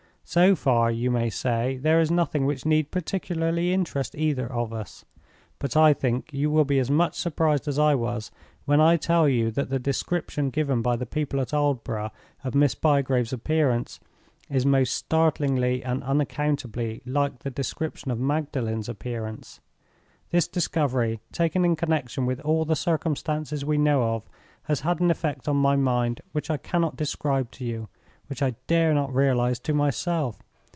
So 0.23 0.55
far, 0.55 0.89
you 0.89 1.11
may 1.11 1.29
say, 1.29 1.75
there 1.75 1.99
is 1.99 2.09
nothing 2.09 2.45
which 2.45 2.65
need 2.65 2.89
particularly 2.89 3.73
interest 3.73 4.15
either 4.15 4.49
of 4.49 4.71
us. 4.71 5.03
But 5.59 5.75
I 5.75 5.91
think 5.91 6.29
you 6.31 6.49
will 6.49 6.63
be 6.63 6.79
as 6.79 6.89
much 6.89 7.15
surprised 7.15 7.67
as 7.67 7.77
I 7.77 7.95
was 7.95 8.31
when 8.63 8.79
I 8.79 8.95
tell 8.95 9.27
you 9.27 9.51
that 9.51 9.69
the 9.69 9.77
description 9.77 10.49
given 10.49 10.81
by 10.81 10.95
the 10.95 11.05
people 11.05 11.41
at 11.41 11.51
Aldborough 11.53 12.11
of 12.45 12.55
Miss 12.55 12.75
Bygrave's 12.75 13.33
appearance 13.33 13.99
is 14.49 14.65
most 14.65 14.93
startlingly 14.93 15.83
and 15.83 16.01
unaccountably 16.01 17.01
like 17.05 17.39
the 17.39 17.51
description 17.51 18.09
of 18.09 18.17
Magdalen's 18.17 18.87
appearance. 18.87 19.59
This 20.29 20.47
discovery, 20.47 21.19
taken 21.33 21.65
in 21.65 21.75
connection 21.75 22.25
with 22.25 22.39
all 22.39 22.63
the 22.63 22.77
circumstances 22.77 23.65
we 23.65 23.77
know 23.77 24.15
of, 24.15 24.29
has 24.63 24.79
had 24.79 25.01
an 25.01 25.11
effect 25.11 25.49
on 25.49 25.57
my 25.57 25.75
mind 25.75 26.21
which 26.31 26.49
I 26.49 26.55
cannot 26.55 26.95
describe 26.95 27.51
to 27.51 27.65
you—which 27.65 28.41
I 28.41 28.55
dare 28.65 28.93
not 28.93 29.13
realize 29.13 29.59
to 29.59 29.73
myself. 29.73 30.39